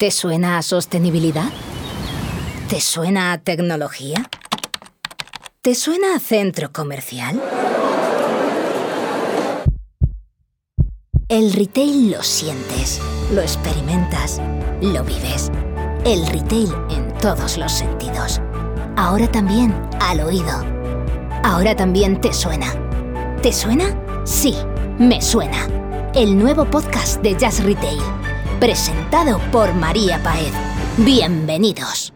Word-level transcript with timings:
¿Te 0.00 0.10
suena 0.10 0.56
a 0.56 0.62
sostenibilidad? 0.62 1.50
¿Te 2.70 2.80
suena 2.80 3.32
a 3.32 3.38
tecnología? 3.38 4.30
¿Te 5.60 5.74
suena 5.74 6.16
a 6.16 6.18
centro 6.18 6.72
comercial? 6.72 7.38
El 11.28 11.52
retail 11.52 12.12
lo 12.12 12.22
sientes, 12.22 12.98
lo 13.34 13.42
experimentas, 13.42 14.40
lo 14.80 15.04
vives. 15.04 15.52
El 16.06 16.26
retail 16.28 16.72
en 16.88 17.12
todos 17.18 17.58
los 17.58 17.70
sentidos. 17.70 18.40
Ahora 18.96 19.30
también 19.30 19.74
al 20.00 20.20
oído. 20.20 20.64
Ahora 21.44 21.76
también 21.76 22.18
te 22.22 22.32
suena. 22.32 22.72
¿Te 23.42 23.52
suena? 23.52 23.84
Sí, 24.24 24.56
me 24.98 25.20
suena. 25.20 25.68
El 26.14 26.38
nuevo 26.38 26.64
podcast 26.64 27.20
de 27.20 27.36
Jazz 27.36 27.62
Retail, 27.62 28.00
presentado 28.60 29.40
por 29.50 29.72
María 29.72 30.22
Paez. 30.22 30.52
Bienvenidos. 30.98 32.12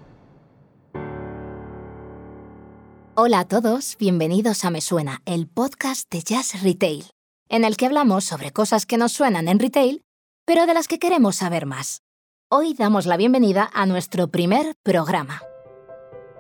Hola 3.15 3.41
a 3.41 3.49
todos, 3.49 3.97
bienvenidos 3.99 4.63
a 4.67 4.71
Me 4.71 4.83
Suena, 4.83 5.23
el 5.25 5.49
podcast 5.49 6.13
de 6.13 6.21
Jazz 6.21 6.63
Retail, 6.63 7.07
en 7.49 7.65
el 7.65 7.79
que 7.79 7.87
hablamos 7.87 8.25
sobre 8.25 8.51
cosas 8.51 8.85
que 8.85 8.99
nos 8.99 9.13
suenan 9.13 9.49
en 9.49 9.59
retail, 9.59 10.03
pero 10.45 10.67
de 10.67 10.75
las 10.75 10.87
que 10.87 10.99
queremos 10.99 11.37
saber 11.37 11.65
más. 11.65 12.03
Hoy 12.51 12.75
damos 12.75 13.07
la 13.07 13.17
bienvenida 13.17 13.71
a 13.73 13.87
nuestro 13.87 14.29
primer 14.29 14.75
programa. 14.83 15.41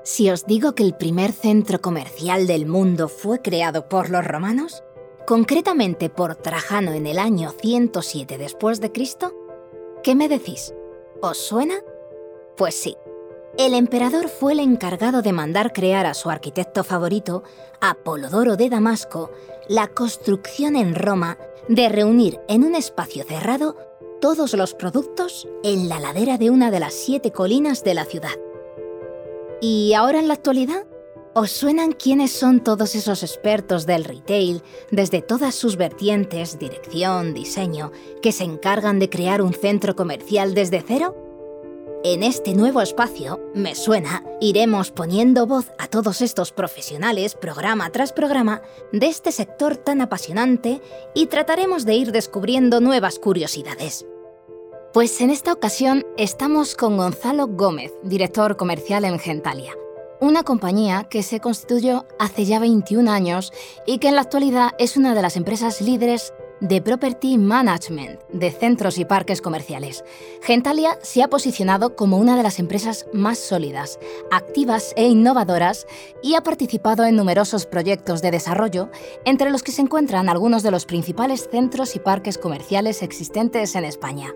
Si 0.04 0.28
os 0.28 0.44
digo 0.44 0.74
que 0.74 0.82
el 0.82 0.94
primer 0.94 1.32
centro 1.32 1.80
comercial 1.80 2.46
del 2.46 2.66
mundo 2.66 3.08
fue 3.08 3.40
creado 3.40 3.88
por 3.88 4.10
los 4.10 4.22
romanos, 4.26 4.82
concretamente 5.26 6.10
por 6.10 6.36
Trajano 6.36 6.92
en 6.92 7.06
el 7.06 7.18
año 7.18 7.54
107 7.58 8.36
después 8.36 8.82
de 8.82 8.92
Cristo, 8.92 9.32
¿qué 10.04 10.14
me 10.14 10.28
decís? 10.28 10.72
¿Os 11.22 11.38
suena? 11.38 11.76
Pues 12.56 12.74
sí. 12.74 12.96
El 13.56 13.72
emperador 13.72 14.28
fue 14.28 14.52
el 14.52 14.60
encargado 14.60 15.22
de 15.22 15.32
mandar 15.32 15.72
crear 15.72 16.06
a 16.06 16.14
su 16.14 16.28
arquitecto 16.28 16.84
favorito, 16.84 17.42
Apolodoro 17.80 18.56
de 18.56 18.68
Damasco, 18.68 19.30
la 19.66 19.88
construcción 19.88 20.76
en 20.76 20.94
Roma 20.94 21.38
de 21.68 21.88
reunir 21.88 22.38
en 22.48 22.64
un 22.64 22.74
espacio 22.74 23.24
cerrado 23.24 23.76
todos 24.20 24.52
los 24.52 24.74
productos 24.74 25.48
en 25.62 25.88
la 25.88 26.00
ladera 26.00 26.36
de 26.36 26.50
una 26.50 26.70
de 26.70 26.80
las 26.80 26.92
siete 26.92 27.32
colinas 27.32 27.82
de 27.82 27.94
la 27.94 28.04
ciudad. 28.04 28.34
¿Y 29.62 29.94
ahora 29.94 30.18
en 30.18 30.28
la 30.28 30.34
actualidad? 30.34 30.86
¿Os 31.36 31.50
suenan 31.50 31.90
quiénes 31.90 32.30
son 32.30 32.62
todos 32.62 32.94
esos 32.94 33.24
expertos 33.24 33.86
del 33.86 34.04
retail, 34.04 34.62
desde 34.92 35.20
todas 35.20 35.56
sus 35.56 35.76
vertientes, 35.76 36.60
dirección, 36.60 37.34
diseño, 37.34 37.90
que 38.22 38.30
se 38.30 38.44
encargan 38.44 39.00
de 39.00 39.10
crear 39.10 39.42
un 39.42 39.52
centro 39.52 39.96
comercial 39.96 40.54
desde 40.54 40.80
cero? 40.86 41.16
En 42.04 42.22
este 42.22 42.54
nuevo 42.54 42.82
espacio, 42.82 43.40
me 43.52 43.74
suena, 43.74 44.22
iremos 44.40 44.92
poniendo 44.92 45.44
voz 45.44 45.72
a 45.76 45.88
todos 45.88 46.20
estos 46.20 46.52
profesionales, 46.52 47.34
programa 47.34 47.90
tras 47.90 48.12
programa, 48.12 48.62
de 48.92 49.06
este 49.06 49.32
sector 49.32 49.76
tan 49.76 50.02
apasionante 50.02 50.80
y 51.16 51.26
trataremos 51.26 51.84
de 51.84 51.94
ir 51.94 52.12
descubriendo 52.12 52.78
nuevas 52.78 53.18
curiosidades. 53.18 54.06
Pues 54.92 55.20
en 55.20 55.30
esta 55.30 55.52
ocasión 55.52 56.06
estamos 56.16 56.76
con 56.76 56.96
Gonzalo 56.96 57.48
Gómez, 57.48 57.92
director 58.04 58.56
comercial 58.56 59.04
en 59.04 59.18
Gentalia, 59.18 59.72
una 60.24 60.42
compañía 60.42 61.04
que 61.04 61.22
se 61.22 61.40
constituyó 61.40 62.06
hace 62.18 62.46
ya 62.46 62.58
21 62.58 63.10
años 63.10 63.52
y 63.86 63.98
que 63.98 64.08
en 64.08 64.14
la 64.14 64.22
actualidad 64.22 64.72
es 64.78 64.96
una 64.96 65.14
de 65.14 65.22
las 65.22 65.36
empresas 65.36 65.80
líderes 65.80 66.32
de 66.60 66.80
Property 66.80 67.36
Management 67.36 68.20
de 68.32 68.50
centros 68.50 68.96
y 68.96 69.04
parques 69.04 69.42
comerciales. 69.42 70.02
Gentalia 70.42 70.98
se 71.02 71.22
ha 71.22 71.28
posicionado 71.28 71.94
como 71.94 72.16
una 72.16 72.36
de 72.36 72.42
las 72.42 72.58
empresas 72.58 73.06
más 73.12 73.38
sólidas, 73.38 73.98
activas 74.30 74.94
e 74.96 75.06
innovadoras 75.06 75.86
y 76.22 76.34
ha 76.36 76.42
participado 76.42 77.04
en 77.04 77.16
numerosos 77.16 77.66
proyectos 77.66 78.22
de 78.22 78.30
desarrollo, 78.30 78.90
entre 79.26 79.50
los 79.50 79.62
que 79.62 79.72
se 79.72 79.82
encuentran 79.82 80.28
algunos 80.30 80.62
de 80.62 80.70
los 80.70 80.86
principales 80.86 81.48
centros 81.50 81.96
y 81.96 81.98
parques 81.98 82.38
comerciales 82.38 83.02
existentes 83.02 83.74
en 83.74 83.84
España. 83.84 84.32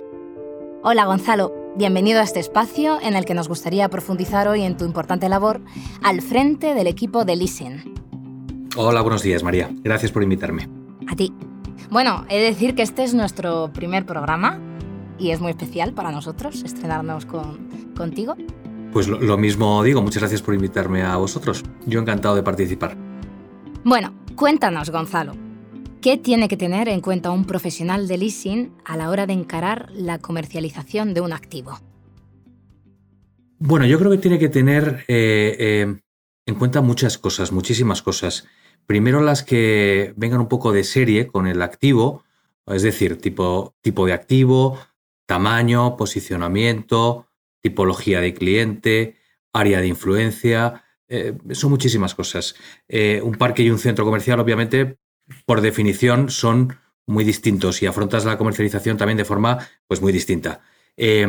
Hola 0.90 1.04
Gonzalo, 1.04 1.52
bienvenido 1.76 2.18
a 2.18 2.22
este 2.22 2.40
espacio 2.40 2.98
en 3.02 3.14
el 3.14 3.26
que 3.26 3.34
nos 3.34 3.46
gustaría 3.46 3.90
profundizar 3.90 4.48
hoy 4.48 4.62
en 4.62 4.78
tu 4.78 4.86
importante 4.86 5.28
labor 5.28 5.60
al 6.02 6.22
frente 6.22 6.72
del 6.72 6.86
equipo 6.86 7.26
de 7.26 7.36
Listen. 7.36 7.92
Hola, 8.74 9.02
buenos 9.02 9.22
días 9.22 9.42
María, 9.42 9.68
gracias 9.82 10.12
por 10.12 10.22
invitarme. 10.22 10.66
A 11.06 11.14
ti. 11.14 11.34
Bueno, 11.90 12.24
he 12.30 12.38
de 12.38 12.44
decir 12.44 12.74
que 12.74 12.80
este 12.80 13.04
es 13.04 13.12
nuestro 13.12 13.70
primer 13.70 14.06
programa 14.06 14.60
y 15.18 15.32
es 15.32 15.42
muy 15.42 15.50
especial 15.50 15.92
para 15.92 16.10
nosotros 16.10 16.62
estrenarnos 16.62 17.26
contigo. 17.94 18.34
Pues 18.90 19.08
lo, 19.08 19.20
lo, 19.20 19.36
mismo 19.36 19.82
digo, 19.82 20.00
muchas 20.00 20.22
gracias 20.22 20.40
por 20.40 20.54
invitarme 20.54 21.02
a 21.02 21.16
vosotros. 21.16 21.64
Yo 21.84 22.00
encantado 22.00 22.34
de 22.34 22.42
participar. 22.42 22.96
Bueno, 23.84 24.14
cuéntanos, 24.36 24.88
Gonzalo. 24.88 25.47
¿Qué 26.00 26.16
tiene 26.16 26.46
que 26.46 26.56
tener 26.56 26.88
en 26.88 27.00
cuenta 27.00 27.32
un 27.32 27.44
profesional 27.44 28.06
de 28.06 28.18
leasing 28.18 28.72
a 28.84 28.96
la 28.96 29.10
hora 29.10 29.26
de 29.26 29.32
encarar 29.32 29.90
la 29.92 30.20
comercialización 30.20 31.12
de 31.12 31.20
un 31.20 31.32
activo? 31.32 31.80
Bueno, 33.58 33.84
yo 33.84 33.98
creo 33.98 34.12
que 34.12 34.18
tiene 34.18 34.38
que 34.38 34.48
tener 34.48 35.04
eh, 35.08 35.56
eh, 35.58 36.00
en 36.46 36.54
cuenta 36.54 36.82
muchas 36.82 37.18
cosas, 37.18 37.50
muchísimas 37.50 38.00
cosas. 38.02 38.46
Primero 38.86 39.20
las 39.20 39.42
que 39.42 40.14
vengan 40.16 40.40
un 40.40 40.46
poco 40.46 40.72
de 40.72 40.84
serie 40.84 41.26
con 41.26 41.48
el 41.48 41.60
activo, 41.62 42.22
es 42.66 42.82
decir, 42.82 43.20
tipo, 43.20 43.74
tipo 43.80 44.06
de 44.06 44.12
activo, 44.12 44.78
tamaño, 45.26 45.96
posicionamiento, 45.96 47.26
tipología 47.60 48.20
de 48.20 48.34
cliente, 48.34 49.16
área 49.52 49.80
de 49.80 49.88
influencia, 49.88 50.84
eh, 51.08 51.36
son 51.50 51.70
muchísimas 51.70 52.14
cosas. 52.14 52.54
Un 52.88 53.34
parque 53.34 53.64
y 53.64 53.70
un 53.70 53.78
centro 53.78 54.04
comercial, 54.04 54.38
obviamente, 54.38 54.98
por 55.46 55.60
definición, 55.60 56.30
son 56.30 56.76
muy 57.06 57.24
distintos 57.24 57.82
y 57.82 57.86
afrontas 57.86 58.24
la 58.24 58.38
comercialización 58.38 58.96
también 58.96 59.18
de 59.18 59.24
forma 59.24 59.58
pues, 59.86 60.00
muy 60.00 60.12
distinta. 60.12 60.60
Eh, 60.96 61.26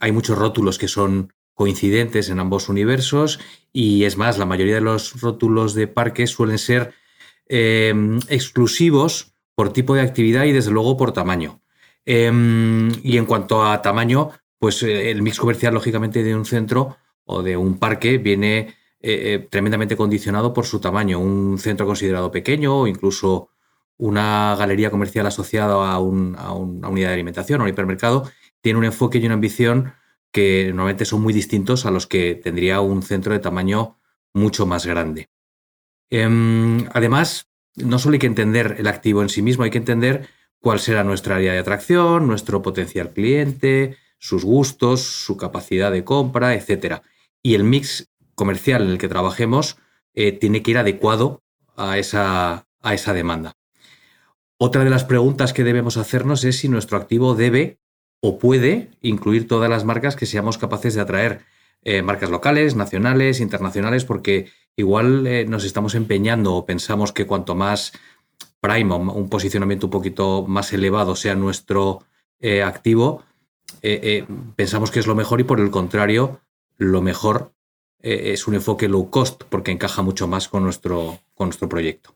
hay 0.00 0.12
muchos 0.12 0.38
rótulos 0.38 0.78
que 0.78 0.88
son 0.88 1.32
coincidentes 1.54 2.28
en 2.28 2.40
ambos 2.40 2.68
universos 2.68 3.40
y 3.72 4.04
es 4.04 4.16
más, 4.16 4.38
la 4.38 4.46
mayoría 4.46 4.74
de 4.74 4.80
los 4.80 5.20
rótulos 5.20 5.74
de 5.74 5.86
parques 5.86 6.30
suelen 6.30 6.58
ser 6.58 6.94
Em, 7.54 8.18
exclusivos 8.28 9.34
por 9.54 9.74
tipo 9.74 9.94
de 9.94 10.00
actividad 10.00 10.44
y 10.44 10.52
desde 10.52 10.70
luego 10.70 10.96
por 10.96 11.12
tamaño. 11.12 11.60
Em, 12.06 12.90
y 13.02 13.18
en 13.18 13.26
cuanto 13.26 13.62
a 13.64 13.82
tamaño, 13.82 14.30
pues 14.58 14.82
eh, 14.82 15.10
el 15.10 15.20
mix 15.20 15.38
comercial, 15.38 15.74
lógicamente, 15.74 16.22
de 16.22 16.34
un 16.34 16.46
centro 16.46 16.96
o 17.24 17.42
de 17.42 17.58
un 17.58 17.78
parque 17.78 18.16
viene 18.16 18.74
eh, 19.02 19.34
eh, 19.34 19.48
tremendamente 19.50 19.96
condicionado 19.96 20.52
por 20.52 20.64
su 20.64 20.80
tamaño. 20.80 21.18
Un 21.18 21.58
centro 21.58 21.86
considerado 21.86 22.30
pequeño 22.30 22.80
o 22.80 22.86
incluso 22.86 23.50
una 23.98 24.54
galería 24.56 24.90
comercial 24.90 25.26
asociada 25.26 25.92
a, 25.92 25.98
una 26.00 26.88
unidad 26.88 27.08
de 27.08 27.14
alimentación 27.14 27.60
o 27.60 27.64
un 27.64 27.70
hipermercado 27.70 28.30
tiene 28.60 28.78
un 28.78 28.84
enfoque 28.84 29.18
y 29.18 29.26
una 29.26 29.34
ambición 29.34 29.94
que 30.30 30.66
normalmente 30.68 31.04
son 31.04 31.20
muy 31.20 31.32
distintos 31.32 31.84
a 31.84 31.90
los 31.90 32.06
que 32.06 32.36
tendría 32.36 32.80
un 32.80 33.02
centro 33.02 33.32
de 33.32 33.40
tamaño 33.40 33.98
mucho 34.34 34.66
más 34.66 34.86
grande. 34.86 35.28
Em, 36.10 36.86
además, 36.92 37.48
no 37.74 37.98
solo 37.98 38.14
hay 38.14 38.18
que 38.20 38.26
entender 38.26 38.76
el 38.78 38.86
activo 38.86 39.22
en 39.22 39.28
sí 39.28 39.42
mismo, 39.42 39.64
hay 39.64 39.70
que 39.70 39.78
entender 39.78 40.28
cuál 40.60 40.78
será 40.78 41.04
nuestra 41.04 41.36
área 41.36 41.52
de 41.52 41.58
atracción, 41.58 42.28
nuestro 42.28 42.62
potencial 42.62 43.12
cliente, 43.12 43.96
sus 44.18 44.44
gustos, 44.44 45.00
su 45.00 45.36
capacidad 45.36 45.90
de 45.90 46.04
compra, 46.04 46.54
etc. 46.54 47.02
Y 47.42 47.54
el 47.54 47.64
mix 47.64 48.11
comercial 48.42 48.82
en 48.82 48.90
el 48.90 48.98
que 48.98 49.06
trabajemos 49.06 49.78
eh, 50.14 50.32
tiene 50.32 50.64
que 50.64 50.72
ir 50.72 50.78
adecuado 50.78 51.44
a 51.76 51.96
esa, 51.98 52.66
a 52.80 52.92
esa 52.92 53.12
demanda. 53.12 53.52
Otra 54.58 54.82
de 54.82 54.90
las 54.90 55.04
preguntas 55.04 55.52
que 55.52 55.62
debemos 55.62 55.96
hacernos 55.96 56.42
es 56.42 56.58
si 56.58 56.68
nuestro 56.68 56.98
activo 56.98 57.36
debe 57.36 57.78
o 58.20 58.40
puede 58.40 58.90
incluir 59.00 59.46
todas 59.46 59.70
las 59.70 59.84
marcas 59.84 60.16
que 60.16 60.26
seamos 60.26 60.58
capaces 60.58 60.96
de 60.96 61.02
atraer, 61.02 61.42
eh, 61.82 62.02
marcas 62.02 62.30
locales, 62.30 62.74
nacionales, 62.74 63.38
internacionales, 63.38 64.04
porque 64.04 64.50
igual 64.74 65.24
eh, 65.28 65.44
nos 65.46 65.62
estamos 65.62 65.94
empeñando 65.94 66.56
o 66.56 66.66
pensamos 66.66 67.12
que 67.12 67.28
cuanto 67.28 67.54
más 67.54 67.92
prime 68.60 68.92
un 68.92 69.28
posicionamiento 69.28 69.86
un 69.86 69.92
poquito 69.92 70.44
más 70.48 70.72
elevado 70.72 71.14
sea 71.14 71.36
nuestro 71.36 72.02
activo, 72.64 73.22
pensamos 74.56 74.90
que 74.90 74.98
es 74.98 75.06
lo 75.06 75.14
mejor 75.14 75.40
y 75.40 75.44
por 75.44 75.60
el 75.60 75.70
contrario, 75.70 76.40
lo 76.76 77.02
mejor 77.02 77.52
es 78.02 78.46
un 78.46 78.54
enfoque 78.54 78.88
low 78.88 79.10
cost 79.10 79.44
porque 79.44 79.70
encaja 79.70 80.02
mucho 80.02 80.26
más 80.26 80.48
con 80.48 80.64
nuestro, 80.64 81.20
con 81.34 81.48
nuestro 81.48 81.68
proyecto. 81.68 82.14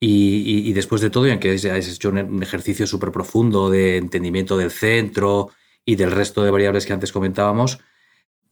Y, 0.00 0.68
y, 0.68 0.72
después 0.72 1.00
de 1.00 1.10
todo, 1.10 1.28
y 1.28 1.30
aunque 1.30 1.50
hayas 1.50 1.88
hecho 1.88 2.08
un 2.08 2.42
ejercicio 2.42 2.88
súper 2.88 3.12
profundo 3.12 3.70
de 3.70 3.98
entendimiento 3.98 4.56
del 4.56 4.72
centro 4.72 5.50
y 5.84 5.94
del 5.94 6.10
resto 6.10 6.42
de 6.42 6.50
variables 6.50 6.86
que 6.86 6.92
antes 6.92 7.12
comentábamos, 7.12 7.78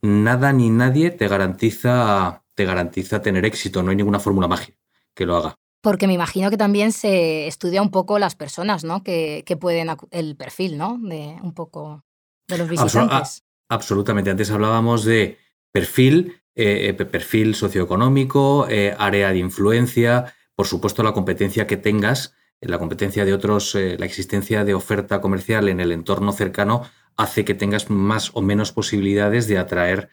nada 0.01 0.53
ni 0.53 0.71
nadie 0.71 1.11
te 1.11 1.27
garantiza 1.27 2.45
garantiza 2.65 3.23
tener 3.23 3.45
éxito, 3.45 3.83
no 3.83 3.91
hay 3.91 3.97
ninguna 3.97 4.21
fórmula 4.21 4.49
mágica 4.49 4.79
que 5.15 5.27
lo 5.27 5.37
haga. 5.37 5.55
Porque 5.83 6.07
me 6.07 6.13
imagino 6.13 6.51
que 6.51 6.57
también 6.57 6.93
se 6.93 7.47
estudia 7.47 7.81
un 7.81 7.91
poco 7.91 8.19
las 8.19 8.35
personas, 8.35 8.85
¿no? 8.85 9.03
Que, 9.03 9.45
pueden, 9.59 9.89
el 10.11 10.37
perfil, 10.37 10.77
¿no? 10.77 10.99
De 11.01 11.37
un 11.43 11.55
poco 11.55 12.05
de 12.49 12.59
los 12.59 12.69
visitantes. 12.69 13.45
Absolutamente. 13.69 14.31
Antes 14.31 14.51
hablábamos 14.51 15.05
de 15.05 15.39
perfil, 15.73 16.43
eh, 16.61 16.95
perfil 16.95 17.55
socioeconómico, 17.55 18.67
área 18.99 19.33
de 19.33 19.39
influencia, 19.39 20.35
por 20.55 20.67
supuesto 20.67 21.03
la 21.03 21.13
competencia 21.13 21.67
que 21.67 21.77
tengas, 21.77 22.35
la 22.61 22.79
competencia 22.79 23.25
de 23.25 23.33
otros, 23.33 23.75
la 23.75 24.05
existencia 24.05 24.65
de 24.65 24.75
oferta 24.75 25.21
comercial 25.21 25.69
en 25.69 25.81
el 25.81 25.93
entorno 25.93 26.33
cercano 26.33 26.83
hace 27.17 27.45
que 27.45 27.55
tengas 27.55 27.89
más 27.89 28.31
o 28.35 28.43
menos 28.43 28.73
posibilidades 28.73 29.47
de 29.49 29.59
atraer 29.59 30.11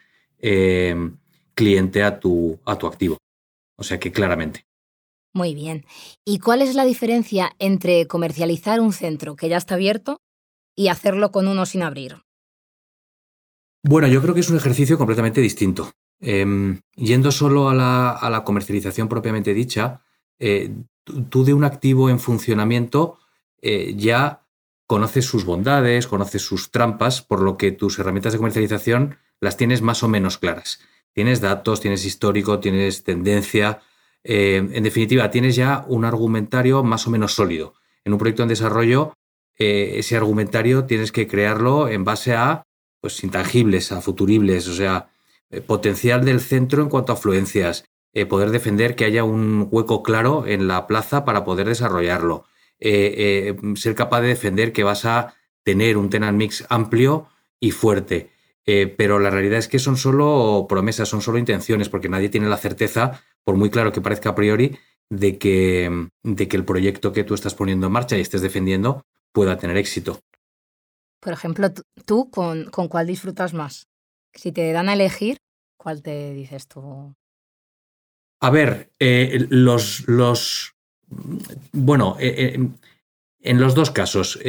cliente 1.54 2.04
a 2.04 2.20
tu, 2.20 2.60
a 2.66 2.78
tu 2.78 2.88
activo. 2.88 3.18
O 3.78 3.84
sea 3.84 4.00
que 4.00 4.12
claramente. 4.12 4.66
Muy 5.34 5.54
bien. 5.54 5.86
¿Y 6.26 6.40
cuál 6.40 6.62
es 6.62 6.74
la 6.74 6.86
diferencia 6.86 7.52
entre 7.60 8.08
comercializar 8.08 8.80
un 8.80 8.94
centro 8.94 9.36
que 9.36 9.50
ya 9.50 9.58
está 9.58 9.76
abierto 9.76 10.18
y 10.76 10.88
hacerlo 10.88 11.32
con 11.32 11.48
uno 11.48 11.66
sin 11.66 11.84
abrir? 11.84 12.24
Bueno, 13.84 14.08
yo 14.08 14.22
creo 14.22 14.34
que 14.34 14.40
es 14.40 14.50
un 14.50 14.58
ejercicio 14.58 14.98
completamente 14.98 15.42
distinto. 15.42 15.92
Em, 16.20 16.82
yendo 16.96 17.32
solo 17.32 17.70
a 17.70 17.76
la, 17.76 18.44
comercialización 18.44 19.08
propiamente 19.08 19.54
dicha, 19.54 20.02
eh, 20.40 20.74
tú 21.30 21.44
de 21.44 21.54
un 21.54 21.64
activo 21.64 22.10
en 22.10 22.20
funcionamiento 22.20 23.20
eh, 23.62 23.94
ya 23.96 24.44
conoces 24.88 25.26
sus 25.26 25.46
bondades, 25.46 26.08
conoces 26.08 26.42
sus 26.42 26.72
trampas, 26.72 27.22
por 27.22 27.42
lo 27.42 27.58
que 27.58 27.72
tus 27.72 28.00
herramientas 28.00 28.34
de 28.34 28.40
comercialización 28.40 29.18
las 29.40 29.58
tienes 29.58 29.82
más 29.82 30.02
o 30.04 30.08
menos 30.08 30.38
claras. 30.38 30.80
Tienes 31.14 31.42
datos, 31.42 31.82
tienes 31.82 32.06
histórico, 32.06 32.60
tienes 32.60 33.04
tendencia. 33.04 33.82
Eh, 34.24 34.58
en 34.58 34.84
definitiva, 34.84 35.30
tienes 35.30 35.56
ya 35.56 35.84
un 35.88 36.06
argumentario 36.06 36.84
más 36.84 37.08
o 37.08 37.10
menos 37.12 37.34
sólido. 37.34 37.74
En 38.06 38.14
un 38.14 38.20
proyecto 38.20 38.44
en 38.44 38.50
desarrollo, 38.50 39.14
eh, 39.58 39.96
ese 39.98 40.16
argumentario 40.16 40.86
tienes 40.86 41.12
que 41.12 41.28
crearlo 41.28 41.90
en 41.90 42.04
base 42.04 42.34
a 42.34 42.64
pues, 43.02 43.24
intangibles, 43.24 43.92
a 43.92 44.02
futuribles, 44.02 44.68
o 44.68 44.74
sea, 44.74 45.10
potencial 45.66 46.26
del 46.26 46.42
centro 46.42 46.82
en 46.82 46.90
cuanto 46.90 47.12
a 47.12 47.16
afluencias, 47.16 47.86
poder 48.30 48.50
defender 48.50 48.96
que 48.96 49.06
haya 49.06 49.24
un 49.24 49.68
hueco 49.70 50.02
claro 50.02 50.48
en 50.48 50.68
la 50.68 50.88
plaza 50.88 51.24
para 51.24 51.46
poder 51.46 51.68
desarrollarlo, 51.68 52.46
ser 52.80 53.96
capaz 53.96 54.22
de 54.22 54.30
defender 54.30 54.74
que 54.74 54.84
vas 54.84 55.06
a 55.06 55.36
tener 55.64 55.98
un 55.98 56.10
tenant 56.10 56.38
mix 56.38 56.66
amplio 56.70 57.28
y 57.60 57.72
fuerte. 57.72 58.32
Eh, 58.66 58.88
pero 58.88 59.18
la 59.18 59.30
realidad 59.30 59.60
es 59.60 59.70
que 59.70 59.80
son 59.80 59.96
solo 59.96 60.66
promesas, 60.68 61.08
son 61.08 61.22
solo 61.22 61.38
intenciones, 61.38 61.90
porque 61.90 62.10
nadie 62.10 62.30
tiene 62.30 62.50
la 62.50 62.58
certeza, 62.58 63.24
por 63.46 63.56
muy 63.56 63.70
claro 63.70 63.94
que 63.94 64.02
parezca 64.02 64.30
a 64.30 64.36
priori, 64.36 64.78
de 65.10 65.38
que, 65.38 66.10
de 66.24 66.48
que 66.50 66.58
el 66.58 66.66
proyecto 66.66 67.14
que 67.14 67.24
tú 67.24 67.34
estás 67.34 67.56
poniendo 67.56 67.88
en 67.88 67.94
marcha 67.94 68.18
y 68.18 68.22
estés 68.22 68.42
defendiendo 68.42 69.06
pueda 69.32 69.58
tener 69.58 69.78
éxito. 69.78 70.20
Por 71.22 71.32
ejemplo, 71.32 71.70
tú, 72.06 72.30
¿con, 72.30 72.66
con 72.66 72.90
cuál 72.90 73.08
disfrutas 73.08 73.54
más? 73.54 73.88
Si 74.38 74.54
te 74.54 74.72
dan 74.72 74.88
a 74.88 74.94
elegir, 74.94 75.38
¿cuál 75.78 76.02
te 76.02 76.34
dices 76.34 76.68
tú? 76.68 77.14
A 78.40 78.50
ver, 78.50 78.92
eh, 79.00 79.46
los, 79.50 80.08
los. 80.08 80.76
Bueno, 81.74 82.16
eh, 82.20 82.58
en 83.42 83.60
los 83.60 83.76
dos 83.76 83.92
casos. 83.92 84.40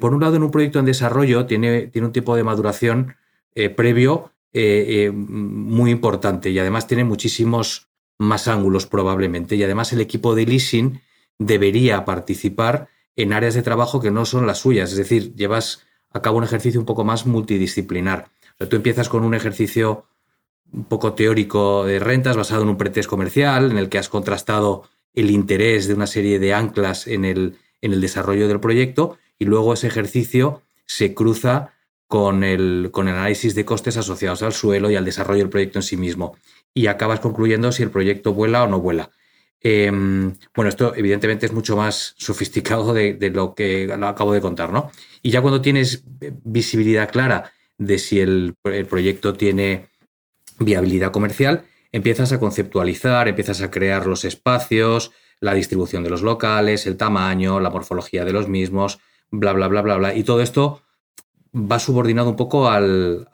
por 0.00 0.14
un 0.14 0.20
lado, 0.20 0.36
en 0.36 0.42
un 0.42 0.50
proyecto 0.50 0.78
en 0.80 0.86
desarrollo 0.86 1.46
tiene, 1.46 1.86
tiene 1.86 2.06
un 2.06 2.12
tipo 2.12 2.34
de 2.34 2.44
maduración 2.44 3.16
eh, 3.54 3.68
previo 3.68 4.32
eh, 4.52 5.06
eh, 5.06 5.10
muy 5.10 5.90
importante 5.90 6.50
y 6.50 6.58
además 6.58 6.86
tiene 6.86 7.02
muchísimos 7.04 7.88
más 8.18 8.46
ángulos 8.48 8.86
probablemente. 8.86 9.56
Y 9.56 9.62
además 9.64 9.92
el 9.92 10.00
equipo 10.00 10.34
de 10.34 10.46
leasing 10.46 11.00
debería 11.38 12.04
participar 12.04 12.88
en 13.16 13.32
áreas 13.32 13.54
de 13.54 13.62
trabajo 13.62 14.00
que 14.00 14.10
no 14.10 14.24
son 14.24 14.46
las 14.46 14.58
suyas, 14.58 14.92
es 14.92 14.98
decir, 14.98 15.34
llevas 15.34 15.84
a 16.10 16.22
cabo 16.22 16.38
un 16.38 16.44
ejercicio 16.44 16.80
un 16.80 16.86
poco 16.86 17.04
más 17.04 17.26
multidisciplinar. 17.26 18.30
Tú 18.68 18.76
empiezas 18.76 19.08
con 19.08 19.24
un 19.24 19.34
ejercicio 19.34 20.04
un 20.72 20.84
poco 20.84 21.14
teórico 21.14 21.84
de 21.84 21.98
rentas 21.98 22.36
basado 22.36 22.62
en 22.62 22.68
un 22.68 22.76
pretest 22.76 23.08
comercial 23.08 23.70
en 23.70 23.78
el 23.78 23.88
que 23.88 23.98
has 23.98 24.08
contrastado 24.08 24.84
el 25.14 25.30
interés 25.30 25.88
de 25.88 25.94
una 25.94 26.06
serie 26.06 26.38
de 26.38 26.54
anclas 26.54 27.06
en 27.06 27.24
el, 27.24 27.56
en 27.80 27.92
el 27.92 28.00
desarrollo 28.00 28.46
del 28.48 28.60
proyecto 28.60 29.18
y 29.38 29.46
luego 29.46 29.72
ese 29.72 29.88
ejercicio 29.88 30.62
se 30.86 31.14
cruza 31.14 31.74
con 32.06 32.44
el, 32.44 32.90
con 32.92 33.08
el 33.08 33.14
análisis 33.14 33.54
de 33.54 33.64
costes 33.64 33.96
asociados 33.96 34.42
al 34.42 34.52
suelo 34.52 34.90
y 34.90 34.96
al 34.96 35.04
desarrollo 35.04 35.40
del 35.40 35.48
proyecto 35.48 35.78
en 35.78 35.84
sí 35.84 35.96
mismo. 35.96 36.36
Y 36.74 36.86
acabas 36.86 37.20
concluyendo 37.20 37.72
si 37.72 37.82
el 37.82 37.90
proyecto 37.90 38.34
vuela 38.34 38.64
o 38.64 38.66
no 38.66 38.80
vuela. 38.80 39.10
Em, 39.60 40.34
bueno, 40.54 40.68
esto 40.68 40.94
evidentemente 40.96 41.46
es 41.46 41.52
mucho 41.52 41.76
más 41.76 42.14
sofisticado 42.16 42.94
de, 42.94 43.30
lo 43.32 43.54
que 43.54 43.92
acabo 44.02 44.32
de 44.32 44.40
contar, 44.40 44.72
¿no? 44.72 44.90
Y 45.22 45.30
ya 45.30 45.42
cuando 45.42 45.60
tienes 45.60 46.02
visibilidad 46.44 47.10
clara 47.10 47.52
de 47.80 47.98
si 47.98 48.20
el, 48.20 48.54
el, 48.64 48.86
proyecto 48.86 49.32
tiene 49.32 49.88
viabilidad 50.58 51.10
comercial, 51.10 51.64
empiezas 51.92 52.30
a 52.30 52.38
conceptualizar, 52.38 53.26
empiezas 53.26 53.62
a 53.62 53.70
crear 53.70 54.06
los 54.06 54.26
espacios, 54.26 55.12
la 55.40 55.54
distribución 55.54 56.04
de 56.04 56.10
los 56.10 56.20
locales, 56.20 56.86
el 56.86 56.98
tamaño, 56.98 57.58
la 57.58 57.70
morfología 57.70 58.26
de 58.26 58.34
los 58.34 58.48
mismos, 58.48 59.00
bla, 59.30 59.54
bla, 59.54 59.66
bla, 59.68 59.80
bla, 59.80 59.96
bla. 59.96 60.14
Y 60.14 60.24
todo 60.24 60.42
esto 60.42 60.82
va 61.54 61.78
subordinado 61.78 62.28
un 62.28 62.36
poco 62.36 62.68
al, 62.68 63.26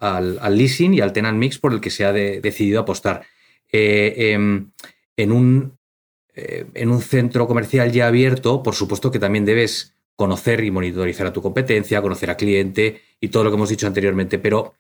leasing 0.49 0.95
y 0.95 1.01
al 1.01 1.13
tenant 1.13 1.37
mix 1.37 1.59
por 1.59 1.73
el 1.73 1.81
que 1.81 1.91
se 1.91 2.05
ha 2.05 2.13
decidido 2.13 2.81
apostar. 2.81 3.27
Eh, 3.73 4.31
em, 4.33 4.71
en, 5.17 5.33
un, 5.33 5.77
eh, 6.35 6.67
en 6.75 6.91
un 6.91 7.03
centro 7.03 7.49
comercial 7.49 7.91
ya 7.91 8.07
abierto, 8.07 8.63
por 8.63 8.77
supuesto 8.77 9.11
que 9.11 9.19
también 9.19 9.45
debes 9.45 9.96
conocer 10.17 10.65
y 10.65 10.71
monitorizar 10.71 11.27
a 11.27 11.33
tu 11.33 11.43
competencia, 11.43 12.03
conocer 12.03 12.31
a 12.31 12.37
cliente 12.37 13.03
y 13.21 13.29
todo 13.29 13.45
lo 13.45 13.51
que 13.51 13.57
hemos 13.57 13.69
dicho 13.69 13.87
anteriormente, 13.87 14.39
pero 14.39 14.75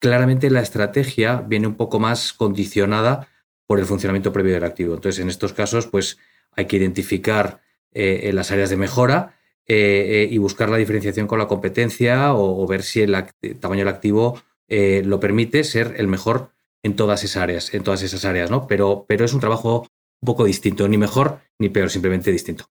claramente 0.00 0.50
la 0.50 0.60
estrategia 0.60 1.44
viene 1.46 1.68
un 1.68 1.76
poco 1.76 2.00
más 2.00 2.32
condicionada 2.32 3.28
por 3.66 3.78
el 3.78 3.86
funcionamiento 3.86 4.32
previo 4.32 4.54
del 4.54 4.64
activo. 4.64 4.94
Entonces, 4.94 5.22
en 5.22 5.28
estos 5.28 5.52
casos, 5.52 5.86
pues 5.86 6.18
hay 6.52 6.66
que 6.66 6.76
identificar 6.76 7.60
eh, 7.92 8.30
las 8.34 8.50
áreas 8.50 8.70
de 8.70 8.76
mejora 8.76 9.38
eh, 9.66 10.24
eh, 10.24 10.28
y 10.30 10.38
buscar 10.38 10.68
la 10.68 10.76
diferenciación 10.76 11.26
con 11.26 11.38
la 11.38 11.46
competencia 11.46 12.34
o, 12.34 12.66
ver 12.66 12.82
si 12.82 13.02
el 13.02 13.14
tamaño 13.60 13.80
del 13.80 13.94
activo 13.94 14.42
lo 14.68 15.18
permite 15.18 15.64
ser 15.64 15.94
el 15.98 16.06
mejor 16.06 16.52
en 16.84 16.94
todas 16.94 17.24
esas 17.24 17.42
áreas, 17.42 17.74
en 17.74 17.82
todas 17.82 18.02
esas 18.02 18.24
áreas, 18.24 18.50
¿no? 18.50 18.68
Pero, 18.68 19.04
pero 19.08 19.24
es 19.24 19.34
un 19.34 19.40
trabajo 19.40 19.88
un 20.20 20.26
poco 20.26 20.44
distinto, 20.44 20.86
ni 20.88 20.96
mejor 20.96 21.40
ni 21.58 21.68
peor, 21.68 21.90
simplemente 21.90 22.30
distinto. 22.30 22.66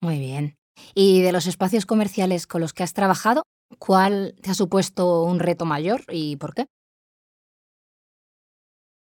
Muy 0.00 0.18
bien. 0.18 0.58
Y 0.94 1.22
de 1.22 1.32
los 1.32 1.46
espacios 1.46 1.86
comerciales 1.86 2.46
con 2.46 2.60
los 2.60 2.72
que 2.72 2.82
has 2.82 2.92
trabajado, 2.92 3.42
¿cuál 3.78 4.34
te 4.42 4.50
ha 4.50 4.54
supuesto 4.54 5.22
un 5.24 5.38
reto 5.38 5.64
mayor 5.64 6.02
y 6.10 6.36
por 6.36 6.54
qué? 6.54 6.66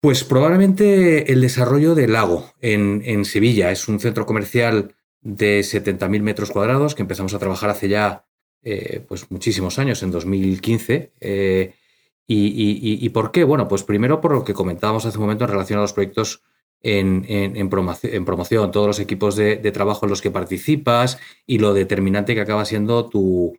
Pues 0.01 0.23
probablemente 0.25 1.33
el 1.33 1.41
desarrollo 1.41 1.95
del 1.95 2.13
lago 2.13 2.53
en, 2.61 3.03
en 3.05 3.25
Sevilla. 3.25 3.73
Es 3.73 3.89
un 3.89 3.99
centro 3.99 4.27
comercial 4.27 4.95
de 5.21 5.61
70.000 5.61 6.21
metros 6.23 6.51
cuadrados 6.51 6.95
que 6.95 7.03
empezamos 7.03 7.35
a 7.35 7.39
trabajar 7.39 7.71
hace 7.71 7.89
ya 7.89 8.25
eh, 8.63 9.05
pues 9.07 9.31
muchísimos 9.31 9.79
años, 9.79 10.03
en 10.03 10.11
2015. 10.11 11.13
Eh, 11.21 11.75
y, 12.27 13.09
por 13.09 13.33
qué? 13.33 13.45
Bueno, 13.45 13.69
pues 13.69 13.85
primero 13.85 14.21
por 14.21 14.33
lo 14.33 14.45
que 14.45 14.53
comentábamos 14.53 15.07
hace 15.07 15.17
un 15.17 15.25
momento 15.25 15.45
en 15.45 15.51
relación 15.51 15.79
a 15.79 15.83
los 15.83 15.95
proyectos 15.95 16.43
en, 16.83 17.25
en, 17.29 17.69
promoción, 17.69 18.71
todos 18.71 18.87
los 18.87 19.01
equipos 19.01 19.37
de, 19.37 19.57
trabajo 19.73 20.07
en 20.07 20.11
los 20.11 20.23
que 20.23 20.31
participas 20.31 21.19
y 21.47 21.59
lo 21.59 21.75
determinante 21.75 22.35
que 22.35 22.41
acaba 22.41 22.65
siendo 22.65 23.09
tu, 23.09 23.59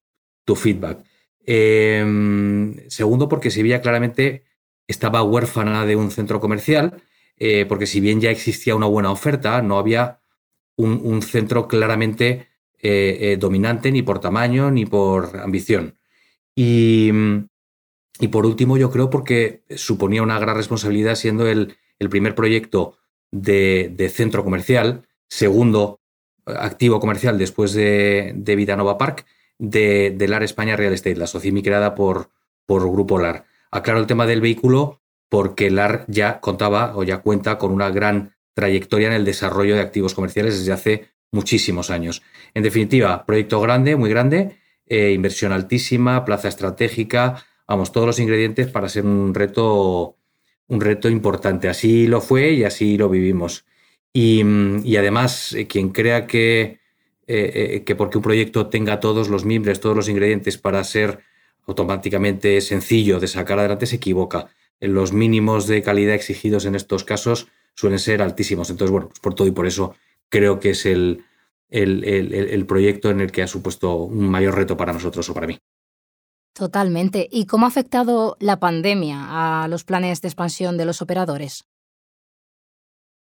feedback. 0.55 1.03
Em, 1.45 2.75
segundo, 2.89 3.27
porque 3.29 3.51
Sevilla 3.51 3.81
claramente 3.81 4.43
estaba 4.87 5.21
huérfana 5.23 5.85
de 5.85 5.95
un 5.95 6.11
centro 6.11 6.39
comercial, 6.39 7.03
eh, 7.37 7.65
porque 7.67 7.85
si 7.85 7.99
bien 7.99 8.19
ya 8.19 8.31
existía 8.31 8.75
una 8.75 8.87
buena 8.87 9.11
oferta, 9.11 9.61
no 9.61 9.77
había 9.77 10.19
un, 10.75 11.21
centro 11.21 11.67
claramente 11.67 12.47
eh, 12.81 13.17
eh, 13.21 13.37
dominante 13.37 13.91
ni 13.91 14.01
por 14.01 14.19
tamaño 14.19 14.71
ni 14.71 14.85
por 14.85 15.37
ambición. 15.39 15.97
Y, 16.55 17.11
por 18.31 18.45
último, 18.45 18.77
yo 18.77 18.91
creo 18.91 19.09
porque 19.09 19.63
suponía 19.75 20.23
una 20.23 20.39
gran 20.39 20.55
responsabilidad 20.55 21.15
siendo 21.15 21.47
el, 21.47 21.77
primer 22.09 22.35
proyecto 22.35 22.97
de, 23.31 24.11
centro 24.13 24.43
comercial, 24.43 25.07
segundo 25.27 25.99
activo 26.45 26.99
comercial 26.99 27.37
después 27.37 27.73
de, 27.73 28.33
de 28.35 28.55
Vidanova 28.55 28.97
Park, 28.97 29.25
de, 29.57 30.15
LAR 30.27 30.43
España 30.43 30.75
Real 30.75 30.93
Estate, 30.93 31.15
la 31.15 31.27
SOCIMI 31.27 31.61
creada 31.61 31.95
por, 31.95 32.31
por 32.65 32.89
Grupo 32.89 33.19
LAR. 33.19 33.45
Aclaro 33.71 33.99
el 33.99 34.07
tema 34.07 34.25
del 34.25 34.41
vehículo 34.41 35.01
porque 35.29 35.69
LAR 35.69 36.05
ya 36.07 36.39
contaba 36.39 36.95
o 36.95 37.03
ya 37.03 37.19
cuenta 37.19 37.57
con 37.57 37.71
una 37.71 37.89
gran 37.89 38.35
trayectoria 38.55 39.07
en 39.07 39.13
el 39.13 39.25
desarrollo 39.25 39.75
de 39.75 39.81
activos 39.81 40.15
comerciales 40.15 40.57
desde 40.57 40.71
hace 40.71 41.09
muchísimos 41.31 41.91
años. 41.91 42.23
En 42.53 42.63
definitiva, 42.63 43.25
proyecto 43.25 43.61
grande, 43.61 43.95
muy 43.95 44.09
grande, 44.09 44.57
eh, 44.87 45.11
inversión 45.11 45.51
altísima, 45.51 46.25
plaza 46.25 46.47
estratégica, 46.47 47.45
vamos, 47.67 47.91
todos 47.91 48.07
los 48.07 48.19
ingredientes 48.19 48.67
para 48.67 48.89
ser 48.89 49.05
un 49.05 49.33
reto, 49.35 50.17
un 50.69 50.81
reto 50.81 51.09
importante. 51.09 51.67
Así 51.67 52.07
lo 52.07 52.21
fue 52.21 52.53
y 52.53 52.63
así 52.63 52.97
lo 52.97 53.09
vivimos. 53.09 53.65
Y, 54.13 54.41
además, 54.95 55.53
eh, 55.53 55.67
quien 55.67 55.89
crea 55.89 56.25
que, 56.25 56.79
eh, 57.27 57.83
que 57.85 57.95
porque 57.95 58.17
un 58.17 58.23
proyecto 58.23 58.67
tenga 58.67 58.99
todos 58.99 59.29
los 59.29 59.45
mimbres, 59.45 59.79
todos 59.81 59.95
los 59.95 60.09
ingredientes 60.09 60.57
para 60.57 60.83
ser 60.83 61.19
automáticamente 61.67 62.61
sencillo 62.61 63.19
de 63.19 63.27
sacar 63.27 63.59
adelante 63.59 63.85
se 63.85 63.97
equivoca. 63.97 64.47
Los 64.79 65.13
mínimos 65.13 65.67
de 65.67 65.83
calidad 65.83 66.15
exigidos 66.15 66.65
en 66.65 66.75
estos 66.75 67.03
casos 67.03 67.47
suelen 67.75 67.99
ser 67.99 68.21
altísimos. 68.21 68.69
Entonces, 68.69 68.91
bueno, 68.91 69.09
pues 69.09 69.19
por 69.19 69.35
todo 69.35 69.47
y 69.47 69.51
por 69.51 69.67
eso 69.67 69.95
creo 70.29 70.59
que 70.59 70.71
es 70.71 70.85
el, 70.85 71.23
el, 71.69 72.65
proyecto 72.65 73.09
en 73.09 73.21
el 73.21 73.31
que 73.31 73.43
ha 73.43 73.47
supuesto 73.47 73.95
un 73.95 74.29
mayor 74.29 74.55
reto 74.55 74.77
para 74.77 74.93
nosotros 74.93 75.29
o 75.29 75.33
para 75.33 75.47
mí. 75.47 75.59
Totalmente. 76.53 77.27
¿Y 77.31 77.45
cómo 77.45 77.65
ha 77.65 77.69
afectado 77.69 78.35
la 78.39 78.59
pandemia 78.59 79.63
a 79.63 79.67
los 79.67 79.83
planes 79.83 80.21
de 80.21 80.27
expansión 80.27 80.77
de 80.77 80.85
los 80.85 81.01
operadores? 81.01 81.65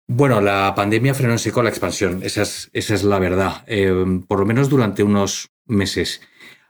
Bueno, 0.06 0.42
la 0.42 0.74
pandemia 0.76 1.14
frenó 1.14 1.32
en 1.32 1.38
seco 1.38 1.62
la 1.62 1.70
expansión, 1.70 2.22
esa 2.22 2.42
es, 2.42 3.04
la 3.04 3.18
verdad, 3.18 3.64
eh, 3.66 4.20
por 4.28 4.38
lo 4.38 4.44
menos 4.44 4.68
durante 4.68 5.02
unos 5.02 5.50
meses. 5.64 6.20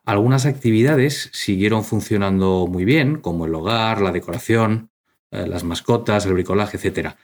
Algunas 0.05 0.47
actividades 0.47 1.31
siguieron 1.33 1.83
funcionando 1.83 2.69
muy 2.69 2.85
bien, 2.85 3.17
como 3.17 3.47
el 3.47 3.55
hogar, 3.55 4.01
la 4.03 4.13
decoración, 4.13 4.91
eh, 5.33 5.49
las 5.49 5.65
mascotas, 5.65 6.27
el 6.27 6.35
bricolaje, 6.35 6.77
etc. 6.77 7.17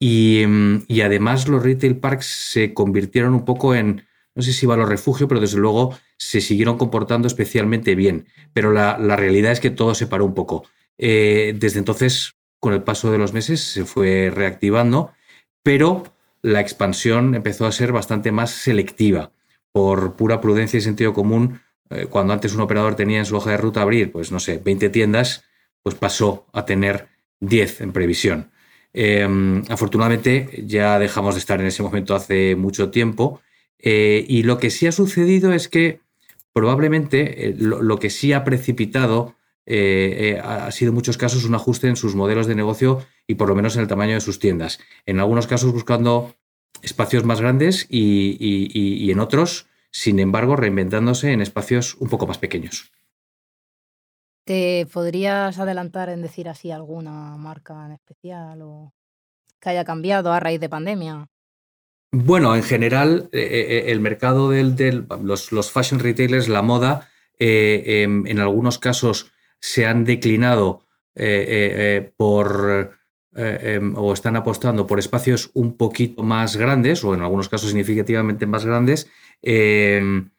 Mm, 0.00 0.84
y, 0.88 1.00
además 1.02 1.48
los 1.48 1.62
retail 1.62 1.98
parks 1.98 2.26
se 2.26 2.72
convirtieron 2.72 3.34
un 3.34 3.44
poco 3.44 3.74
en, 3.74 4.06
no 4.38 4.44
sé 4.44 4.52
si 4.52 4.66
valor 4.66 4.88
refugio, 4.88 5.26
pero 5.26 5.40
desde 5.40 5.58
luego 5.58 5.98
se 6.16 6.40
siguieron 6.40 6.78
comportando 6.78 7.26
especialmente 7.26 7.96
bien. 7.96 8.28
Pero 8.52 8.70
la, 8.70 8.96
realidad 9.16 9.50
es 9.50 9.58
que 9.58 9.70
todo 9.70 9.96
se 9.96 10.06
paró 10.06 10.24
un 10.24 10.34
poco. 10.34 10.64
Eh, 10.96 11.56
desde 11.58 11.80
entonces, 11.80 12.36
con 12.60 12.72
el 12.72 12.84
paso 12.84 13.10
de 13.10 13.18
los 13.18 13.32
meses, 13.32 13.60
se 13.60 13.84
fue 13.84 14.30
reactivando, 14.32 15.10
pero 15.64 16.04
la 16.40 16.60
expansión 16.60 17.34
empezó 17.34 17.66
a 17.66 17.72
ser 17.72 17.90
bastante 17.90 18.30
más 18.30 18.52
selectiva. 18.52 19.32
Por 19.72 20.14
pura 20.14 20.40
prudencia 20.40 20.78
y 20.78 20.82
sentido 20.82 21.12
común, 21.12 21.60
eh, 21.90 22.06
cuando 22.08 22.32
antes 22.32 22.54
un 22.54 22.60
operador 22.60 22.94
tenía 22.94 23.18
en 23.18 23.26
su 23.26 23.34
hoja 23.34 23.50
de 23.50 23.56
ruta 23.56 23.82
abrir, 23.82 24.12
pues 24.12 24.30
no 24.30 24.38
sé, 24.38 24.58
20 24.58 24.88
tiendas, 24.90 25.46
pues 25.82 25.96
pasó 25.96 26.46
a 26.52 26.64
tener 26.64 27.08
10 27.40 27.80
en 27.80 27.92
previsión. 27.92 28.52
Em, 28.92 29.64
afortunadamente 29.68 30.62
ya 30.64 30.96
dejamos 31.00 31.34
de 31.34 31.40
estar 31.40 31.60
en 31.60 31.66
ese 31.66 31.82
momento 31.82 32.14
hace 32.14 32.54
mucho 32.54 32.92
tiempo 32.92 33.40
eh, 33.78 34.24
y 34.28 34.42
lo 34.42 34.58
que 34.58 34.70
sí 34.70 34.86
ha 34.86 34.92
sucedido 34.92 35.52
es 35.52 35.68
que 35.68 36.00
probablemente 36.52 37.48
eh, 37.48 37.54
lo, 37.56 37.98
que 37.98 38.10
sí 38.10 38.32
ha 38.32 38.44
precipitado 38.44 39.34
ha 40.42 40.70
sido 40.70 40.88
en 40.88 40.94
muchos 40.94 41.18
casos 41.18 41.44
un 41.44 41.54
ajuste 41.54 41.88
en 41.88 41.96
sus 41.96 42.14
modelos 42.14 42.46
de 42.46 42.54
negocio 42.54 43.04
y 43.26 43.34
por 43.34 43.48
lo 43.48 43.54
menos 43.54 43.76
en 43.76 43.82
el 43.82 43.88
tamaño 43.88 44.14
de 44.14 44.22
sus 44.22 44.38
tiendas. 44.38 44.80
En 45.04 45.20
algunos 45.20 45.46
casos 45.46 45.72
buscando 45.72 46.34
espacios 46.80 47.24
más 47.24 47.42
grandes 47.42 47.86
y 47.90 49.10
en 49.10 49.20
otros 49.20 49.68
sin 49.90 50.18
embargo, 50.18 50.56
reinventándose 50.56 51.32
en 51.32 51.40
espacios 51.40 51.94
un 51.96 52.08
poco 52.08 52.26
más 52.26 52.38
pequeños. 52.38 52.92
¿Te 54.44 54.86
podrías 54.92 55.58
adelantar 55.58 56.08
en 56.08 56.22
decir 56.22 56.48
así 56.48 56.70
alguna 56.70 57.36
marca 57.36 57.86
en 57.86 57.92
especial 57.92 58.62
o 58.62 58.92
que 59.60 59.70
haya 59.70 59.84
cambiado 59.84 60.32
a 60.32 60.40
raíz 60.40 60.60
de 60.60 60.68
pandemia? 60.68 61.28
Bueno, 62.10 62.56
en 62.56 62.62
general, 62.62 63.28
eh, 63.32 63.40
eh, 63.40 63.66
eh, 63.68 63.92
el 63.92 64.00
mercado 64.00 64.50
de 64.50 65.04
los, 65.22 65.70
fashion 65.70 66.00
retailers, 66.00 66.48
la 66.48 66.62
moda, 66.62 67.10
em, 67.38 68.26
en 68.26 68.38
algunos 68.40 68.78
casos 68.78 69.30
se 69.60 69.86
han 69.86 70.04
declinado 70.04 70.84
por 72.16 72.96
em, 73.34 73.94
o 73.96 74.12
están 74.12 74.36
apostando 74.36 74.86
por 74.86 74.98
espacios 74.98 75.50
un 75.54 75.76
poquito 75.76 76.22
más 76.22 76.56
grandes, 76.56 77.04
o 77.04 77.14
en 77.14 77.20
algunos 77.22 77.48
casos 77.48 77.68
significativamente 77.70 78.46
más 78.46 78.64
grandes, 78.64 79.08
Em, 79.42 80.30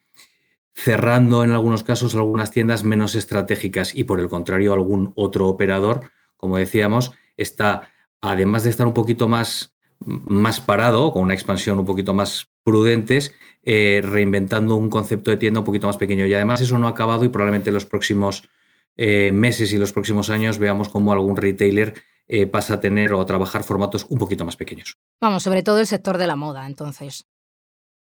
cerrando 0.74 1.42
en 1.44 1.52
algunos 1.52 1.82
casos 1.84 2.14
algunas 2.14 2.50
tiendas 2.50 2.84
menos 2.84 3.14
estratégicas. 3.14 3.94
Y 3.94 4.04
por 4.04 4.20
el 4.20 4.28
contrario 4.28 4.72
algún 4.72 5.12
otro 5.16 5.48
operador, 5.48 6.10
como 6.36 6.58
decíamos, 6.58 7.12
está, 7.36 7.90
además 8.20 8.64
de 8.64 8.70
estar 8.70 8.86
un 8.86 8.94
poquito 8.94 9.28
más, 9.28 9.74
más 10.04 10.60
parado, 10.60 11.12
con 11.12 11.22
una 11.22 11.34
expansión 11.34 11.78
un 11.78 11.86
poquito 11.86 12.14
más 12.14 12.48
prudentes, 12.62 13.34
eh, 13.62 14.00
reinventando 14.02 14.76
un 14.76 14.88
concepto 14.88 15.30
de 15.30 15.36
tienda 15.36 15.60
un 15.60 15.66
poquito 15.66 15.86
más 15.86 15.96
pequeño. 15.96 16.26
Y 16.26 16.34
además 16.34 16.60
eso 16.60 16.78
no 16.78 16.86
ha 16.86 16.90
acabado 16.90 17.24
y 17.24 17.28
probablemente 17.28 17.70
en 17.70 17.74
los 17.74 17.86
próximos 17.86 18.48
eh, 18.96 19.30
meses 19.32 19.72
y 19.72 19.78
los 19.78 19.92
próximos 19.92 20.30
años 20.30 20.58
veamos 20.58 20.88
cómo 20.88 21.12
algún 21.12 21.36
retailer 21.36 21.94
eh, 22.26 22.46
pasa 22.46 22.74
a 22.74 22.80
tener 22.80 23.12
o 23.12 23.20
a 23.20 23.26
trabajar 23.26 23.62
formatos 23.62 24.06
un 24.08 24.18
poquito 24.18 24.44
más 24.44 24.56
pequeños. 24.56 24.98
Vamos, 25.20 25.42
sobre 25.42 25.62
todo 25.62 25.80
el 25.80 25.86
sector 25.86 26.16
de 26.16 26.26
la 26.26 26.36
moda, 26.36 26.66
entonces. 26.66 27.26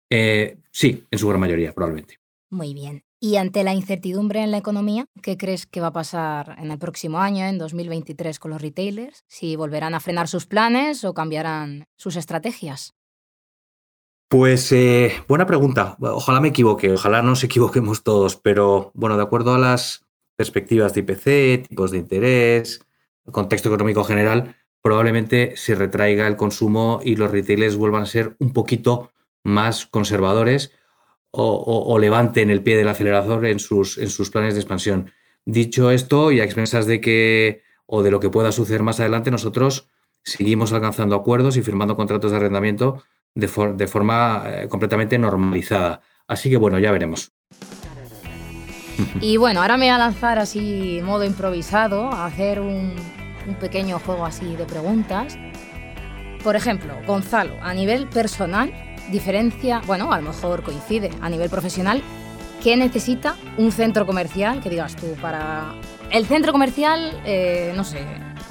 Sí, 0.09 1.07
en 1.11 1.19
su 1.19 1.27
gran 1.27 1.39
mayoría, 1.39 1.73
probablemente. 1.73 2.19
Muy 2.49 2.73
bien. 2.73 3.03
Y 3.21 3.35
ante 3.35 3.65
la 3.65 3.73
incertidumbre 3.73 4.41
en 4.41 4.51
la 4.51 4.57
economía, 4.57 5.05
¿qué 5.21 5.37
crees 5.37 5.65
que 5.65 5.81
va 5.81 5.87
a 5.87 5.93
pasar 5.93 6.55
en 6.57 6.71
el 6.71 6.79
próximo 6.79 7.19
año, 7.19 7.43
en 7.45 7.57
2023, 7.57 8.39
con 8.39 8.51
los 8.51 8.61
retailers? 8.61 9.25
¿Si 9.27 9.57
volverán 9.57 9.93
a 9.93 9.99
frenar 9.99 10.29
sus 10.29 10.45
planes 10.45 11.03
o 11.03 11.13
cambiarán 11.13 11.85
sus 11.97 12.15
estrategias? 12.15 12.93
Pues 14.29 14.71
eh, 14.71 15.11
buena 15.27 15.45
pregunta. 15.45 15.97
Ojalá 15.99 16.39
me 16.39 16.47
equivoque, 16.47 16.93
ojalá 16.93 17.21
nos 17.21 17.43
equivoquemos 17.43 18.03
todos, 18.03 18.37
pero 18.37 18.91
bueno, 18.93 19.17
de 19.17 19.23
acuerdo 19.23 19.53
a 19.53 19.59
las 19.59 20.05
perspectivas 20.37 20.93
de 20.93 21.01
IPC, 21.01 21.67
tipos 21.67 21.91
de 21.91 21.97
interés, 21.97 22.79
contexto 23.29 23.67
económico 23.67 24.05
general, 24.05 24.55
probablemente 24.81 25.57
se 25.57 25.75
retraiga 25.75 26.25
el 26.25 26.37
consumo 26.37 27.01
y 27.03 27.17
los 27.17 27.31
retailers 27.31 27.75
vuelvan 27.75 28.03
a 28.03 28.05
ser 28.05 28.37
un 28.39 28.53
poquito 28.53 29.11
más 29.43 29.85
conservadores 29.87 30.71
o, 31.31 31.99
levanten 31.99 32.49
el 32.49 32.63
pie 32.63 32.77
del 32.77 32.87
acelerador 32.87 33.45
en 33.45 33.59
sus, 33.59 33.97
en 33.97 34.09
sus 34.09 34.29
planes 34.29 34.55
de 34.55 34.61
expansión. 34.61 35.11
Dicho 35.45 35.91
esto, 35.91 36.31
y 36.31 36.39
a 36.39 36.43
expensas 36.43 36.85
de 36.85 37.01
que 37.01 37.61
o 37.85 38.03
de 38.03 38.11
lo 38.11 38.19
que 38.19 38.29
pueda 38.29 38.51
suceder 38.51 38.83
más 38.83 38.99
adelante, 38.99 39.31
nosotros 39.31 39.89
seguimos 40.23 40.73
alcanzando 40.73 41.15
acuerdos 41.15 41.57
y 41.57 41.61
firmando 41.61 41.95
contratos 41.95 42.31
de 42.31 42.37
arrendamiento 42.37 43.03
de, 43.35 43.47
forma 43.47 44.43
eh, 44.47 44.67
completamente 44.67 45.17
normalizada. 45.17 46.01
Así 46.27 46.49
que 46.49 46.57
bueno, 46.57 46.77
ya 46.79 46.91
veremos. 46.91 47.31
Y 49.21 49.37
bueno, 49.37 49.61
ahora 49.61 49.77
me 49.77 49.85
voy 49.85 49.95
a 49.95 49.97
lanzar 49.97 50.39
así, 50.39 50.99
modo 51.03 51.23
improvisado, 51.23 52.11
a 52.11 52.25
hacer 52.25 52.59
un, 52.59 52.93
un 53.47 53.55
pequeño 53.55 53.97
juego 53.99 54.25
así 54.25 54.55
de 54.55 54.65
preguntas. 54.65 55.37
Por 56.43 56.55
ejemplo, 56.55 56.93
Gonzalo, 57.07 57.55
a 57.61 57.73
nivel 57.73 58.07
personal, 58.07 58.71
diferencia, 59.11 59.81
bueno, 59.85 60.11
a 60.11 60.17
lo 60.17 60.29
mejor 60.29 60.63
coincide 60.63 61.09
a 61.21 61.29
nivel 61.29 61.49
profesional, 61.49 62.01
¿qué 62.63 62.75
necesita 62.77 63.35
un 63.57 63.71
centro 63.71 64.05
comercial, 64.05 64.61
que 64.61 64.69
digas 64.69 64.95
tú, 64.95 65.07
para... 65.21 65.73
El 66.11 66.25
centro 66.25 66.51
comercial, 66.51 67.21
eh, 67.23 67.71
no 67.75 67.83
sé, 67.83 67.99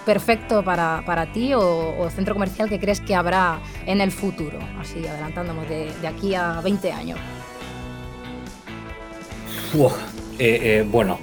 perfecto 0.07 0.63
para, 0.63 1.03
para 1.05 1.33
ti 1.33 1.53
o, 1.55 2.09
centro 2.11 2.35
comercial 2.35 2.69
que 2.69 2.79
crees 2.79 3.01
que 3.01 3.15
habrá 3.15 3.59
en 3.85 4.01
el 4.01 4.13
futuro, 4.13 4.59
así 4.81 5.07
adelantándonos 5.07 5.69
de, 5.69 5.91
aquí 6.07 6.35
a 6.35 6.61
20 6.63 6.93
años? 6.93 7.19
Eh, 9.75 9.99
eh, 10.39 10.87
bueno, 10.89 11.19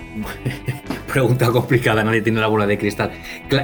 pregunta 1.12 1.50
complicada, 1.52 2.04
nadie 2.04 2.22
tiene 2.22 2.42
la 2.42 2.48
bola 2.48 2.68
de 2.68 2.78
cristal. 2.78 3.12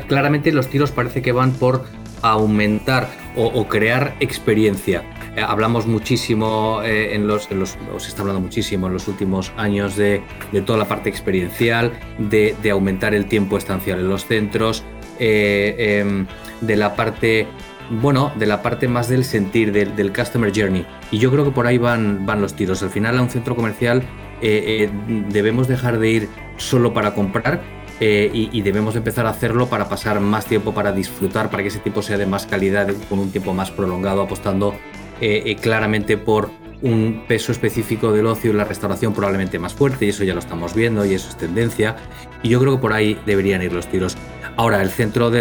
claramente 0.08 0.51
los 0.51 0.70
tiros 0.70 0.92
parece 0.92 1.22
que 1.22 1.34
van 1.34 1.51
por 1.51 1.86
aumentar 2.22 3.10
o 3.36 3.68
crear 3.68 4.16
experiencia. 4.20 5.04
Eh, 5.36 5.42
hablamos 5.42 5.88
muchísimo 5.88 6.82
eh, 6.84 7.16
en 7.16 7.25
los, 7.25 7.44
se 7.44 8.08
está 8.10 8.22
hablando 8.22 8.42
muchísimo 8.42 8.88
en 8.88 8.94
los 8.94 9.08
últimos 9.08 9.54
años 9.56 9.96
de, 9.96 10.22
toda 10.66 10.78
la 10.78 10.90
parte 10.90 11.10
experiencial, 11.10 11.94
de, 12.18 12.56
aumentar 12.70 13.13
el 13.13 13.28
tiempo 13.28 13.58
estancial 13.58 14.00
en 14.00 14.10
los 14.10 14.25
centros, 14.25 14.84
eh, 15.20 16.01
em, 16.01 16.28
de 16.60 16.75
la 16.75 16.98
parte, 16.98 17.48
bueno, 17.90 18.34
de 18.36 18.46
la 18.46 18.62
parte 18.62 18.90
más 18.90 19.08
del 19.08 19.24
sentir, 19.24 19.72
del, 19.72 20.12
customer 20.12 20.51
journey. 20.54 20.86
Y 21.12 21.20
yo 21.20 21.32
creo 21.32 21.46
que 21.46 21.51
por 21.51 21.66
ahí 21.66 21.78
van, 21.78 22.25
van 22.25 22.42
los 22.42 22.54
tiros. 22.54 22.84
Al 22.84 22.90
final 22.90 23.18
a 23.18 23.22
un 23.22 23.30
centro 23.30 23.56
comercial 23.56 24.04
debemos 24.42 25.68
dejar 25.68 26.00
de 26.00 26.10
ir 26.10 26.30
solo 26.58 26.94
para 26.94 27.13
comprar 27.13 27.62
y, 28.01 28.50
y, 28.51 28.62
debemos 28.63 28.96
empezar 28.96 29.27
a 29.27 29.29
hacerlo 29.29 29.67
para 29.67 29.88
pasar 29.88 30.20
más 30.20 30.46
tiempo, 30.46 30.74
para 30.74 30.91
disfrutar, 30.91 31.51
para 31.51 31.62
que 31.62 31.70
ese 31.70 31.79
tiempo 31.79 32.01
sea 32.01 32.17
de 32.17 32.25
más 32.25 32.48
calidad, 32.48 32.88
con 33.08 33.20
un 33.20 33.31
tiempo 33.31 33.53
más 33.53 33.70
prolongado, 33.70 34.24
apostando 34.24 34.74
eh, 35.22 35.43
eh, 35.46 35.55
claramente 35.55 36.17
por 36.17 36.50
un 36.81 37.25
peso 37.27 37.51
específico 37.51 38.12
del 38.12 38.25
ocio 38.25 38.50
y 38.50 38.53
la 38.55 38.63
restauración 38.63 39.13
probablemente 39.13 39.60
más 39.60 39.75
fuerte, 39.75 40.08
y 40.08 40.10
eso 40.10 40.24
ya 40.24 40.34
lo 40.34 40.39
estamos 40.39 40.74
viendo, 40.74 41.05
y 41.05 41.13
eso 41.13 41.29
es 41.29 41.38
tendencia, 41.38 41.96
y 42.41 42.50
yo 42.50 42.60
creo 42.60 42.77
que 42.77 42.81
por 42.81 42.93
ahí 42.93 43.20
deberían 43.27 43.62
ir 43.62 43.72
los 43.72 43.86
tiros. 43.86 44.17
Ahora, 44.58 44.81
el 44.81 44.89
centro 44.89 45.31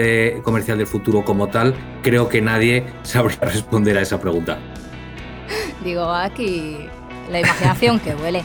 comercial 0.43 0.77
del 0.77 0.87
futuro 0.87 1.25
como 1.25 1.49
tal, 1.49 1.75
creo 2.03 2.29
que 2.29 2.43
nadie 2.43 2.85
sabría 3.05 3.41
responder 3.41 3.97
a 3.97 4.03
esa 4.03 4.21
pregunta. 4.21 4.59
Digo, 5.83 6.05
aquí 6.13 6.77
la 7.31 7.41
imaginación 7.41 8.01
que 8.01 8.15
huele. 8.15 8.45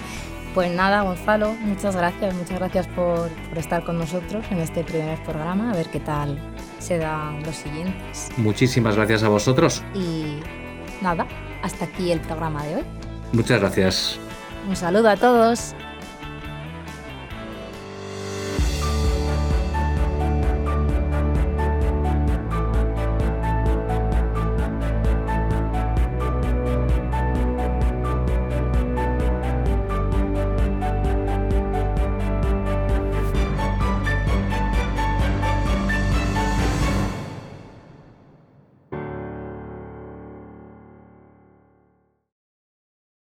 Pues 0.56 0.72
nada, 0.72 1.02
Gonzalo, 1.02 1.52
muchas 1.52 1.98
gracias, 1.98 2.34
muchas 2.34 2.58
gracias 2.58 2.88
por, 2.88 3.30
por, 3.30 3.58
estar 3.58 3.84
con 3.84 3.98
nosotros 3.98 4.46
en 4.52 4.60
este 4.60 4.86
primer 4.86 5.22
programa, 5.24 5.72
a 5.72 5.76
ver 5.76 5.88
qué 5.88 6.00
tal 6.00 6.40
se 6.80 6.98
dan 6.98 7.44
los 7.44 7.58
siguientes. 7.58 8.30
Muchísimas 8.38 8.96
gracias 8.96 9.24
a 9.24 9.28
vosotros. 9.28 9.84
Y 9.94 10.40
nada, 11.02 11.28
hasta 11.62 11.84
aquí 11.84 12.10
el 12.10 12.22
programa 12.22 12.64
de 12.64 12.76
hoy. 12.78 12.84
Muchas 13.34 13.60
gracias. 13.60 14.18
Un 14.70 14.78
saludo 14.78 15.10
a 15.10 15.18
todos. 15.18 15.76